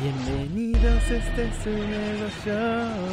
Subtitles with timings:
[0.00, 3.08] Bienvenidos, este es su nuevo show.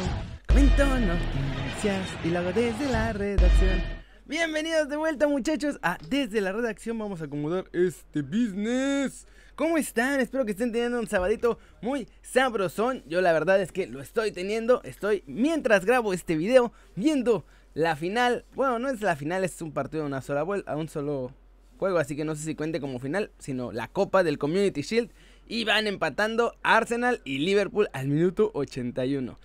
[0.46, 3.82] Comento noticias y lo desde la redacción.
[4.24, 5.80] Bienvenidos de vuelta, muchachos.
[5.82, 9.26] A Desde la redacción vamos a acomodar este business.
[9.56, 10.20] ¿Cómo están?
[10.20, 13.02] Espero que estén teniendo un sabadito muy sabrosón.
[13.08, 14.80] Yo la verdad es que lo estoy teniendo.
[14.84, 17.44] Estoy, mientras grabo este video, viendo
[17.74, 18.44] la final.
[18.54, 21.32] Bueno, no es la final, es un partido de una sola vuelta, a un solo
[21.78, 21.98] juego.
[21.98, 25.10] Así que no sé si cuente como final, sino la copa del Community Shield.
[25.46, 29.38] Y van empatando Arsenal y Liverpool al minuto 81.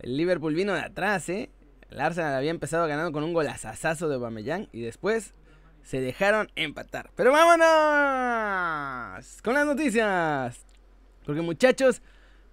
[0.00, 1.50] El Liverpool vino de atrás, ¿eh?
[1.90, 5.32] El Arsenal había empezado ganando con un golazazazo de Aubameyang y después
[5.82, 7.10] se dejaron empatar.
[7.16, 7.64] Pero vámonos
[9.42, 10.66] con las noticias.
[11.24, 12.02] Porque muchachos,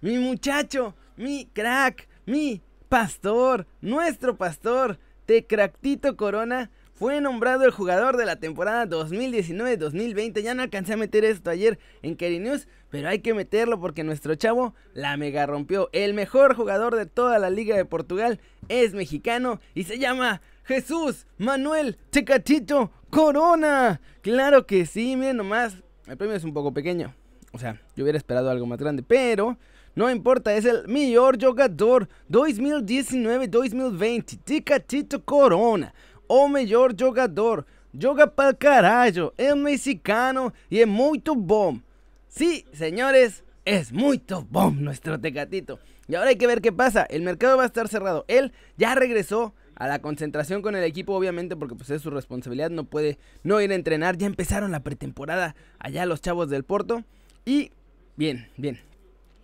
[0.00, 8.24] mi muchacho, mi crack, mi pastor, nuestro pastor, Tecractito Corona, fue nombrado el jugador de
[8.24, 10.40] la temporada 2019-2020.
[10.40, 14.02] Ya no alcancé a meter esto ayer en Kerry News, pero hay que meterlo porque
[14.02, 15.90] nuestro chavo la mega rompió.
[15.92, 21.26] El mejor jugador de toda la Liga de Portugal es mexicano y se llama Jesús
[21.36, 24.00] Manuel Tecatito Corona.
[24.22, 25.82] Claro que sí, miren nomás.
[26.06, 27.14] El premio es un poco pequeño.
[27.52, 29.58] O sea, yo hubiera esperado algo más grande, pero
[29.94, 34.38] no importa, es el mejor jugador 2019-2020.
[34.44, 35.92] Tecatito Corona
[36.26, 37.66] o melhor jogador.
[37.98, 41.82] Joga para carajo, es mexicano y es muy bom.
[42.28, 45.78] Sí, señores, es muy bom nuestro Tecatito.
[46.08, 47.04] Y ahora hay que ver qué pasa.
[47.04, 48.24] El mercado va a estar cerrado.
[48.28, 52.70] Él ya regresó a la concentración con el equipo, obviamente, porque pues es su responsabilidad.
[52.70, 54.16] No puede no ir a entrenar.
[54.16, 57.04] Ya empezaron la pretemporada allá los chavos del Porto.
[57.44, 57.72] Y
[58.16, 58.80] bien, bien.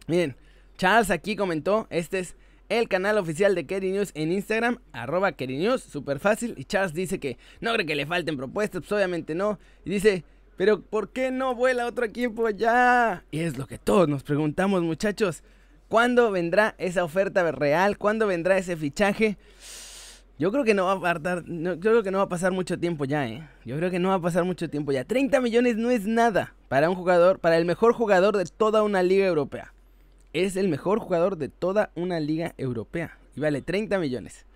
[0.06, 0.36] Miren,
[0.77, 2.36] Charles aquí comentó, este es
[2.78, 6.55] el canal oficial de Kerry News en Instagram, arroba Kerry News, súper fácil.
[6.56, 9.59] Y Charles dice que no cree que le falten propuestas, pues obviamente no.
[9.84, 10.25] Y dice,
[10.56, 13.25] pero ¿por qué no vuela otro equipo ya?
[13.31, 15.43] Y es lo que todos nos preguntamos, muchachos.
[15.89, 17.98] ¿Cuándo vendrá esa oferta real?
[17.98, 19.37] ¿Cuándo vendrá ese fichaje?
[20.39, 22.78] Yo creo que no va a pasar, yo creo que no va a pasar mucho
[22.78, 23.47] tiempo ya, ¿eh?
[23.65, 25.05] Yo creo que no va a pasar mucho tiempo ya.
[25.05, 29.03] 30 millones no es nada para un jugador, para el mejor jugador de toda una
[29.03, 29.75] liga europea
[30.32, 33.19] es el mejor jugador de toda una liga europea.
[33.37, 34.47] Y vale 30 millones.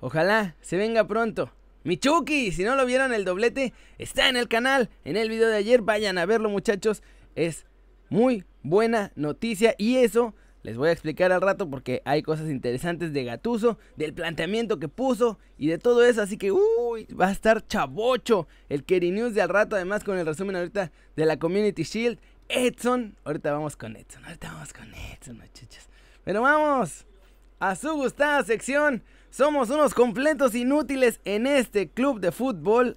[0.00, 1.50] Ojalá se venga pronto.
[1.84, 4.90] Michuki, si no lo vieron el doblete, está en el canal.
[5.04, 7.02] En el video de ayer, vayan a verlo muchachos.
[7.34, 7.64] Es
[8.08, 10.34] muy buena noticia y eso
[10.66, 14.88] les voy a explicar al rato porque hay cosas interesantes de Gatuso, del planteamiento que
[14.88, 16.22] puso y de todo eso.
[16.22, 19.76] Así que, uy, va a estar chabocho el Keri News de al rato.
[19.76, 22.18] Además, con el resumen ahorita de la Community Shield.
[22.48, 23.16] Edson.
[23.24, 24.24] Ahorita vamos con Edson.
[24.24, 25.88] Ahorita vamos con Edson, muchachos.
[26.24, 27.06] Pero vamos
[27.58, 29.02] a su gustada sección.
[29.30, 32.96] Somos unos completos inútiles en este club de fútbol.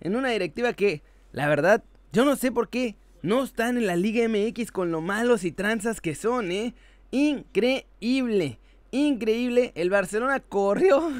[0.00, 1.02] En una directiva que,
[1.32, 5.00] la verdad, yo no sé por qué no están en la Liga MX con lo
[5.00, 6.74] malos y tranzas que son, ¿eh?
[7.10, 8.58] Increíble.
[8.92, 9.72] Increíble.
[9.74, 11.10] El Barcelona corrió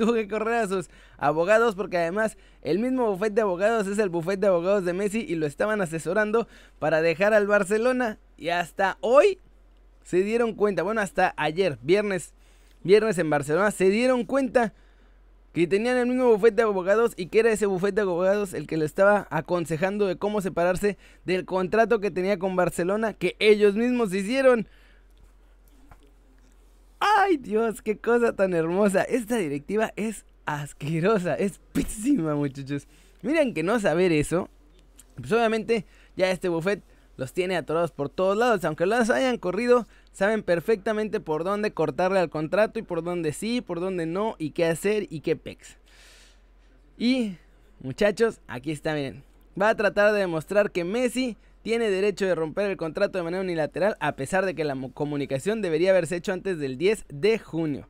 [0.00, 0.88] tuvo que correr a sus
[1.18, 5.20] abogados porque además el mismo bufete de abogados es el bufete de abogados de Messi
[5.28, 9.38] y lo estaban asesorando para dejar al Barcelona y hasta hoy
[10.02, 12.32] se dieron cuenta, bueno, hasta ayer, viernes,
[12.82, 14.72] viernes en Barcelona se dieron cuenta
[15.52, 18.66] que tenían el mismo bufete de abogados y que era ese bufete de abogados el
[18.66, 20.96] que le estaba aconsejando de cómo separarse
[21.26, 24.66] del contrato que tenía con Barcelona que ellos mismos hicieron.
[27.22, 29.02] Ay Dios, qué cosa tan hermosa.
[29.02, 32.88] Esta directiva es asquerosa, es pésima muchachos.
[33.20, 34.48] Miren que no saber eso,
[35.16, 35.84] pues obviamente
[36.16, 36.82] ya este buffet
[37.18, 38.64] los tiene atorados por todos lados.
[38.64, 43.60] Aunque los hayan corrido, saben perfectamente por dónde cortarle al contrato y por dónde sí,
[43.60, 45.76] por dónde no, y qué hacer y qué pex.
[46.96, 47.36] Y
[47.80, 49.22] muchachos, aquí está, miren.
[49.60, 53.42] Va a tratar de demostrar que Messi tiene derecho de romper el contrato de manera
[53.42, 57.88] unilateral a pesar de que la comunicación debería haberse hecho antes del 10 de junio.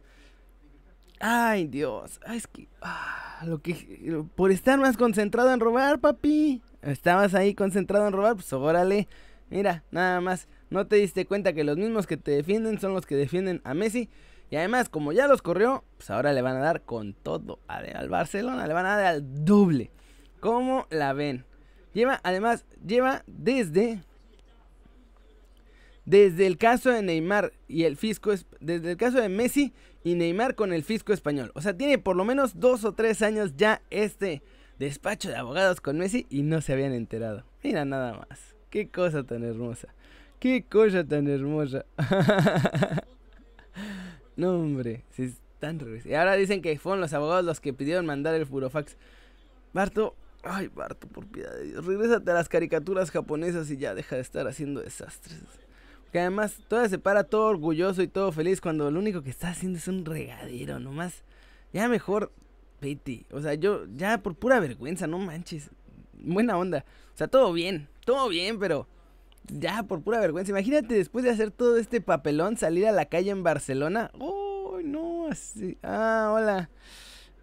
[1.20, 2.19] Ay, Dios.
[2.32, 2.66] es que.
[2.80, 4.25] Ah, lo que.
[4.34, 6.62] Por estar más concentrado en robar, papi.
[6.82, 9.06] Estabas ahí concentrado en robar, pues órale.
[9.50, 10.48] Mira, nada más.
[10.70, 13.74] No te diste cuenta que los mismos que te defienden son los que defienden a
[13.74, 14.09] Messi.
[14.50, 18.09] Y además, como ya los corrió, pues ahora le van a dar con todo al
[18.09, 18.66] Barcelona.
[18.66, 19.91] Le van a dar al doble.
[20.41, 21.44] ¿Cómo la ven?
[21.92, 24.03] Lleva, además, lleva desde.
[26.04, 28.33] Desde el caso de Neymar y el fisco.
[28.60, 29.72] Desde el caso de Messi
[30.04, 31.53] y Neymar con el fisco español.
[31.54, 34.42] O sea, tiene por lo menos dos o tres años ya este
[34.78, 37.45] despacho de abogados con Messi y no se habían enterado.
[37.63, 38.57] Mira nada más.
[38.71, 39.89] Qué cosa tan hermosa.
[40.39, 41.84] Qué cosa tan hermosa.
[44.37, 45.04] no, hombre.
[45.10, 48.97] Si están Y ahora dicen que fueron los abogados los que pidieron mandar el furofax.
[49.75, 54.16] Barto, Ay, Barto, por piedad de Dios, regrésate a las caricaturas japonesas y ya deja
[54.16, 55.39] de estar haciendo desastres.
[56.13, 59.51] Que además todavía se para todo orgulloso y todo feliz cuando lo único que está
[59.51, 61.22] haciendo es un regadero, nomás.
[61.72, 62.33] Ya mejor,
[62.81, 63.27] Piti.
[63.31, 65.71] O sea, yo ya por pura vergüenza, no manches.
[66.15, 66.84] Buena onda.
[67.15, 68.89] O sea, todo bien, todo bien, pero
[69.47, 70.51] ya por pura vergüenza.
[70.51, 74.10] Imagínate después de hacer todo este papelón salir a la calle en Barcelona.
[74.19, 75.28] ¡Oh, no!
[75.31, 75.78] Así.
[75.83, 76.71] Ah, hola.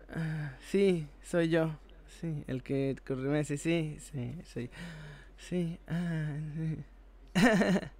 [0.10, 1.72] Ah, sí, soy yo.
[2.19, 4.69] Sí, el que corre sí, sí, sí, sí.
[5.38, 6.36] Sí, ah,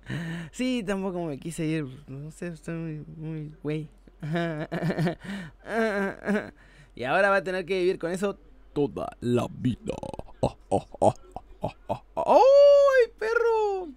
[0.52, 0.84] sí.
[0.86, 1.86] tampoco me quise ir.
[2.08, 3.90] No sé, estoy muy, muy güey.
[6.96, 8.40] y ahora va a tener que vivir con eso
[8.74, 9.94] toda la vida.
[10.42, 10.50] ¡Ay,
[13.20, 13.90] perro!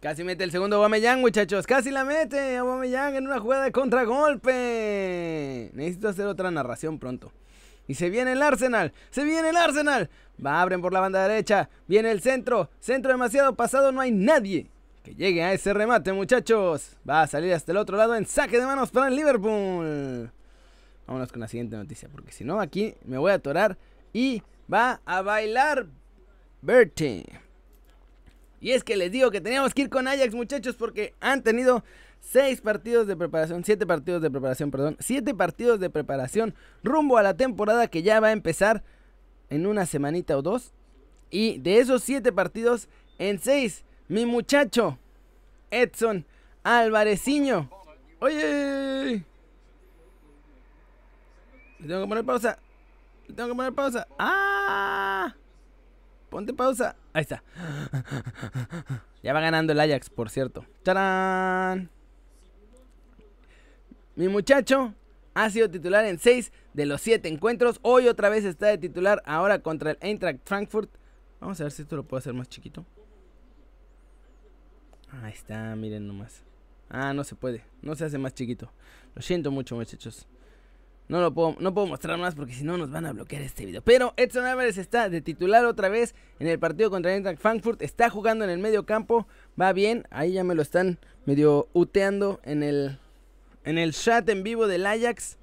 [0.00, 1.66] Casi mete el segundo Aubameyang, muchachos.
[1.66, 5.70] Casi la mete Aubameyang en una jugada de contragolpe.
[5.72, 7.32] Necesito hacer otra narración pronto.
[7.88, 8.92] Y se viene el Arsenal.
[9.10, 10.10] Se viene el Arsenal.
[10.44, 11.68] Va, abren por la banda derecha.
[11.86, 12.70] Viene el centro.
[12.80, 13.92] Centro demasiado pasado.
[13.92, 14.68] No hay nadie
[15.02, 16.96] que llegue a ese remate, muchachos.
[17.08, 20.30] Va a salir hasta el otro lado en saque de manos para el Liverpool.
[21.06, 22.08] Vámonos con la siguiente noticia.
[22.10, 23.78] Porque si no, aquí me voy a atorar.
[24.12, 24.42] Y
[24.72, 25.86] va a bailar
[26.62, 27.24] Bertie.
[28.60, 31.84] Y es que les digo que teníamos que ir con Ajax, muchachos, porque han tenido
[32.20, 37.22] seis partidos de preparación, siete partidos de preparación, perdón, siete partidos de preparación rumbo a
[37.22, 38.82] la temporada que ya va a empezar
[39.48, 40.72] en una semanita o dos.
[41.30, 44.98] Y de esos siete partidos, en seis, mi muchacho
[45.70, 46.24] Edson
[46.62, 47.70] Alvareciño.
[48.20, 49.24] Oye,
[51.78, 52.58] le tengo que poner pausa.
[53.28, 54.06] Le tengo que poner pausa.
[54.18, 55.34] ¡Ah!
[56.30, 56.96] Ponte pausa.
[57.12, 57.42] Ahí está.
[59.22, 60.64] Ya va ganando el Ajax, por cierto.
[60.84, 61.90] ¡Tarán!
[64.16, 64.94] Mi muchacho
[65.34, 67.78] ha sido titular en 6 de los 7 encuentros.
[67.82, 70.90] Hoy otra vez está de titular, ahora contra el Eintracht Frankfurt.
[71.38, 72.86] Vamos a ver si esto lo puedo hacer más chiquito.
[75.22, 76.42] Ahí está, miren nomás.
[76.88, 78.72] Ah, no se puede, no se hace más chiquito.
[79.14, 80.26] Lo siento mucho, muchachos.
[81.08, 83.66] No lo puedo, no puedo mostrar más porque si no nos van a bloquear este
[83.66, 83.82] video.
[83.82, 87.82] Pero Edson Álvarez está de titular otra vez en el partido contra Eintracht Frankfurt.
[87.82, 89.28] Está jugando en el medio campo.
[89.60, 90.04] Va bien.
[90.08, 92.98] Ahí ya me lo están medio uteando en el,
[93.66, 95.36] en el chat en vivo del Ajax.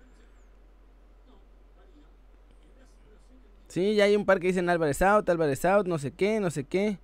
[3.68, 6.50] Sí, ya hay un par que dicen Álvarez out, Álvarez out, no sé qué, no
[6.50, 6.98] sé qué.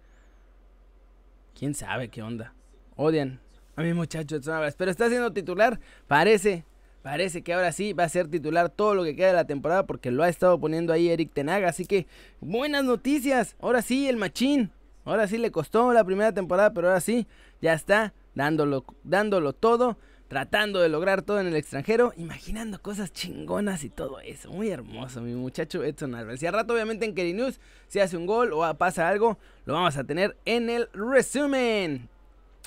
[1.57, 2.53] ¿Quién sabe qué onda?
[2.95, 3.39] Odian
[3.75, 4.75] a mi muchacho Edson Álvarez.
[4.75, 5.79] Pero está siendo titular.
[6.07, 6.65] Parece
[7.01, 9.85] Parece que ahora sí va a ser titular todo lo que queda de la temporada
[9.85, 11.69] porque lo ha estado poniendo ahí Eric Tenaga.
[11.69, 12.07] Así que
[12.41, 13.55] buenas noticias.
[13.61, 14.71] Ahora sí, el machín.
[15.05, 17.25] Ahora sí le costó la primera temporada, pero ahora sí,
[17.61, 19.97] ya está dándolo, dándolo todo,
[20.29, 24.49] tratando de lograr todo en el extranjero, imaginando cosas chingonas y todo eso.
[24.51, 26.41] Muy hermoso, mi muchacho Edson Álvarez.
[26.41, 27.59] Y al rato, obviamente, en Keri News,
[27.89, 32.07] si hace un gol o pasa algo, lo vamos a tener en el resumen.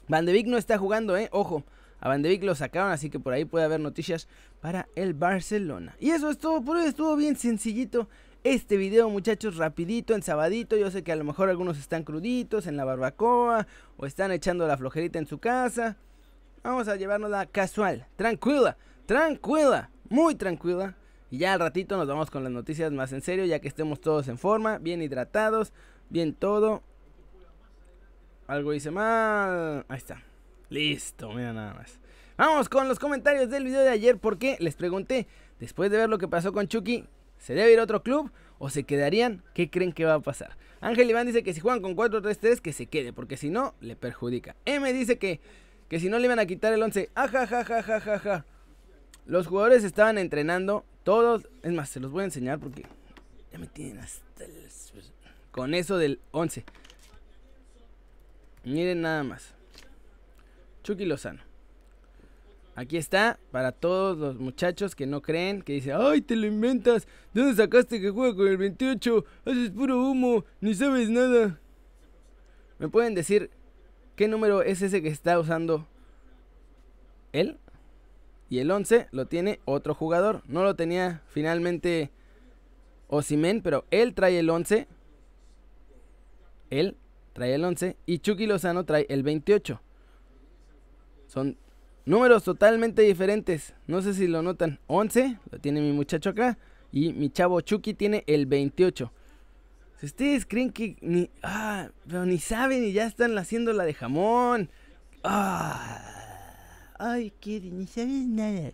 [0.09, 1.29] Van de no está jugando, eh.
[1.33, 1.65] Ojo.
[2.01, 4.27] A Van de lo sacaron, así que por ahí puede haber noticias
[4.61, 5.95] para el Barcelona.
[6.01, 8.09] Y eso es todo por hoy, estuvo bien sencillito
[8.43, 10.77] este video muchachos, rapidito, en sabadito.
[10.77, 14.67] Yo sé que a lo mejor algunos están cruditos en la barbacoa o están echando
[14.67, 15.97] la flojerita en su casa.
[16.63, 18.77] Vamos a llevárnosla casual, tranquila,
[19.07, 20.97] tranquila, muy tranquila.
[21.31, 24.01] Y ya al ratito nos vamos con las noticias más en serio, ya que estemos
[24.01, 25.73] todos en forma, bien hidratados,
[26.09, 26.83] bien todo.
[28.47, 29.85] Algo hice mal.
[29.89, 30.23] Ahí está.
[30.69, 31.99] Listo, mira nada más.
[32.37, 35.27] Vamos con los comentarios del video de ayer porque les pregunté,
[35.59, 37.07] después de ver lo que pasó con Chucky,
[37.39, 39.43] ¿se debe ir a otro club o se quedarían?
[39.55, 40.57] ¿Qué creen que va a pasar?
[40.81, 43.97] Ángel Iván dice que si juegan con 4-3-3 que se quede, porque si no, le
[43.97, 44.57] perjudica.
[44.65, 45.41] M dice que,
[45.93, 47.11] que si no le iban a quitar el 11.
[47.15, 48.47] Ajajajajajaja.
[49.27, 52.87] Los jugadores estaban entrenando, todos, es más, se los voy a enseñar porque
[53.53, 54.55] ya me tienen hasta el...
[55.51, 56.65] Con eso del 11.
[58.65, 59.53] Miren nada más.
[60.83, 61.43] Chucky Lozano.
[62.75, 67.07] Aquí está, para todos los muchachos que no creen, que dicen, ay, te lo inventas,
[67.35, 69.27] ¿de dónde sacaste que juega con el 28?
[69.45, 71.61] Haces puro humo, ni sabes nada.
[72.79, 73.51] ¿Me pueden decir
[74.23, 75.85] qué número es ese que está usando
[77.33, 77.59] él?
[78.49, 80.43] Y el 11 lo tiene otro jugador.
[80.47, 82.13] No lo tenía finalmente
[83.09, 84.87] Osimen, pero él trae el 11.
[86.71, 86.97] Él
[87.33, 89.81] trae el 11 y Chucky Lozano trae el 28.
[91.27, 91.57] Son
[92.05, 93.75] números totalmente diferentes.
[93.89, 94.79] No sé si lo notan.
[94.87, 96.59] 11 lo tiene mi muchacho acá.
[96.93, 99.13] Y mi chavo Chucky tiene el 28.
[100.03, 101.31] Si ustedes creen que ni.
[101.45, 104.69] Ah, pero ni saben y ya están haciendo la de jamón.
[105.23, 106.03] Ah,
[106.99, 108.73] ay, que ni saben nada.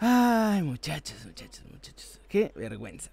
[0.00, 2.20] Ay, muchachos, muchachos, muchachos.
[2.28, 3.08] Qué vergüenza.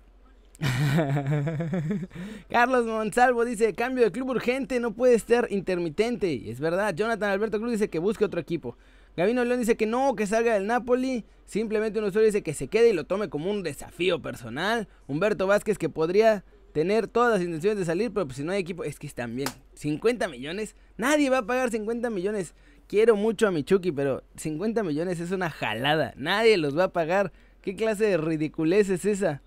[2.50, 6.50] Carlos Monsalvo dice, cambio de club urgente, no puede estar intermitente.
[6.50, 8.76] Es verdad, Jonathan Alberto Cruz dice que busque otro equipo.
[9.18, 11.26] Gabino León dice que no, que salga del Napoli.
[11.46, 14.88] Simplemente un usuario dice que se quede y lo tome como un desafío personal.
[15.08, 16.44] Humberto Vázquez que podría
[16.74, 19.36] tener todas las intenciones de salir, pero pues si no hay equipo, es que están
[19.36, 19.48] bien.
[19.76, 22.54] 50 millones, nadie va a pagar 50 millones.
[22.88, 26.14] Quiero mucho a Michuki, pero 50 millones es una jalada.
[26.18, 27.32] Nadie los va a pagar.
[27.62, 29.42] ¿Qué clase de ridiculez es esa?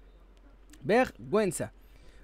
[0.82, 1.74] Vergüenza.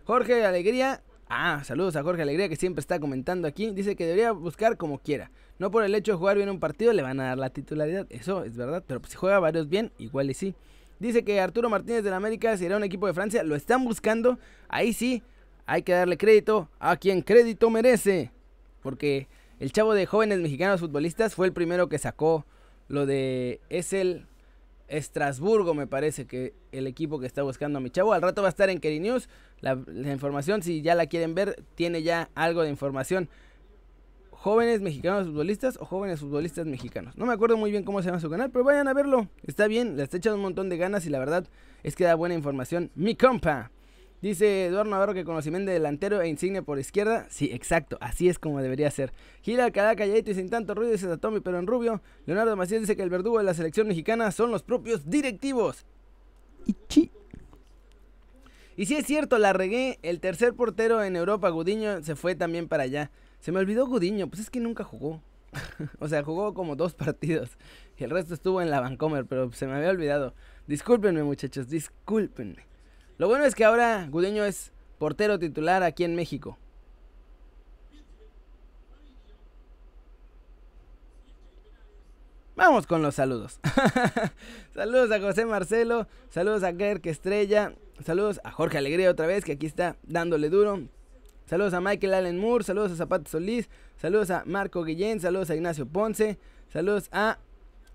[0.04, 1.02] Jorge Alegría.
[1.28, 3.70] Ah, saludos a Jorge Alegría que siempre está comentando aquí.
[3.70, 5.30] Dice que debería buscar como quiera.
[5.58, 8.06] No por el hecho de jugar bien un partido le van a dar la titularidad.
[8.10, 8.82] Eso es verdad.
[8.86, 10.54] Pero pues, si juega varios bien, igual y sí.
[10.98, 13.42] Dice que Arturo Martínez de la América será un equipo de Francia.
[13.42, 14.38] Lo están buscando.
[14.68, 15.22] Ahí sí,
[15.66, 18.32] hay que darle crédito a quien crédito merece.
[18.82, 19.28] Porque
[19.60, 22.44] el chavo de jóvenes mexicanos futbolistas fue el primero que sacó
[22.88, 23.60] lo de...
[23.70, 24.26] Es el
[24.88, 28.12] Estrasburgo, me parece que el equipo que está buscando a mi chavo.
[28.12, 29.28] Al rato va a estar en Keri News.
[29.60, 29.72] La,
[30.12, 33.28] información, si ya la quieren ver, tiene ya algo de información.
[34.44, 37.16] Jóvenes mexicanos futbolistas o jóvenes futbolistas mexicanos.
[37.16, 39.26] No me acuerdo muy bien cómo se llama su canal, pero vayan a verlo.
[39.42, 41.48] Está bien, le está echando un montón de ganas y la verdad
[41.82, 42.90] es que da buena información.
[42.94, 43.70] Mi compa.
[44.20, 47.26] Dice Eduardo Navarro que conocimiento de delantero e insigne por izquierda.
[47.30, 49.14] Sí, exacto, así es como debería ser.
[49.40, 52.02] Gil Alcalá calladito y sin tanto ruido, dice Tommy, pero en rubio.
[52.26, 55.86] Leonardo Macías dice que el verdugo de la selección mexicana son los propios directivos.
[56.66, 57.10] Y
[58.76, 59.98] Y sí es cierto, la regué.
[60.02, 63.10] El tercer portero en Europa, Gudiño, se fue también para allá.
[63.44, 65.20] Se me olvidó Gudiño, pues es que nunca jugó.
[66.00, 67.58] o sea, jugó como dos partidos.
[67.98, 70.32] Y el resto estuvo en la Vancomer, pero se me había olvidado.
[70.66, 72.66] Discúlpenme, muchachos, discúlpenme.
[73.18, 76.56] Lo bueno es que ahora Gudeño es portero titular aquí en México.
[82.56, 83.60] Vamos con los saludos.
[84.74, 89.52] saludos a José Marcelo, saludos a Gerke Estrella, saludos a Jorge Alegría otra vez, que
[89.52, 90.88] aquí está dándole duro.
[91.46, 95.54] Saludos a Michael Allen Moore, saludos a Zapata Solís, saludos a Marco Guillén, saludos a
[95.54, 97.38] Ignacio Ponce, saludos a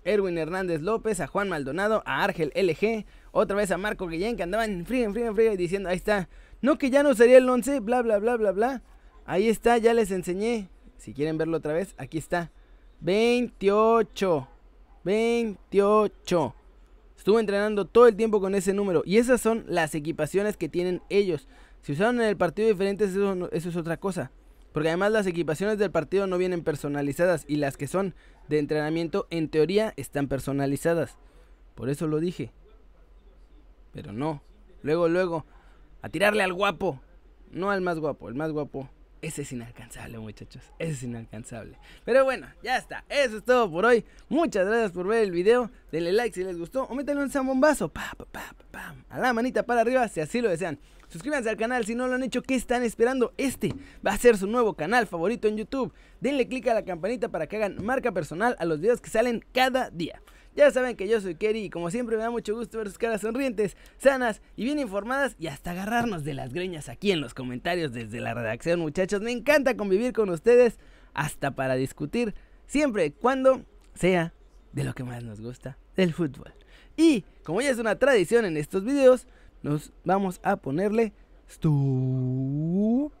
[0.04, 4.44] Erwin Hernández López, a Juan Maldonado, a Argel LG, otra vez a Marco Guillén que
[4.44, 6.28] andaban en frío, en frío, frío, diciendo, ahí está,
[6.62, 8.82] no que ya no sería el 11, bla, bla, bla, bla, bla.
[9.24, 10.68] Ahí está, ya les enseñé.
[10.98, 12.50] Si quieren verlo otra vez, aquí está.
[13.00, 14.48] 28.
[15.04, 16.54] 28.
[17.16, 19.02] Estuve entrenando todo el tiempo con ese número.
[19.06, 21.48] Y esas son las equipaciones que tienen ellos.
[21.82, 24.30] Si usaron en el partido diferentes, eso, es otra cosa.
[24.72, 27.44] Porque además las equipaciones del partido no vienen personalizadas.
[27.48, 28.14] Y las que son
[28.48, 31.16] de entrenamiento, en teoría, están personalizadas.
[31.74, 32.52] Por eso lo dije.
[33.92, 34.42] Pero no.
[34.82, 35.46] Luego, luego,
[36.02, 37.00] a tirarle al guapo.
[37.50, 38.88] No al más guapo, el más guapo.
[39.22, 40.62] Ese es inalcanzable, muchachos.
[40.78, 41.76] Ese es inalcanzable.
[42.04, 43.04] Pero bueno, ya está.
[43.08, 44.04] Eso es todo por hoy.
[44.30, 45.70] Muchas gracias por ver el video.
[45.92, 46.84] Denle like si les gustó.
[46.84, 47.90] O métanle un zambombazo.
[47.90, 50.78] Pa, pa, pa, pa, a la manita para arriba si así lo desean.
[51.10, 52.40] Suscríbanse al canal si no lo han hecho.
[52.40, 53.34] ¿Qué están esperando?
[53.36, 53.74] Este
[54.06, 55.92] va a ser su nuevo canal favorito en YouTube.
[56.20, 59.44] Denle click a la campanita para que hagan marca personal a los videos que salen
[59.52, 60.22] cada día.
[60.54, 62.98] Ya saben que yo soy Kerry y como siempre me da mucho gusto ver sus
[62.98, 67.34] caras sonrientes, sanas y bien informadas y hasta agarrarnos de las greñas aquí en los
[67.34, 69.20] comentarios desde la redacción muchachos.
[69.20, 70.78] Me encanta convivir con ustedes
[71.12, 72.34] hasta para discutir
[72.66, 73.62] siempre cuando
[73.94, 74.32] sea
[74.72, 76.52] de lo que más nos gusta, del fútbol.
[76.96, 79.26] Y como ya es una tradición en estos videos,
[79.62, 81.12] nos vamos a ponerle...
[81.48, 83.19] Stop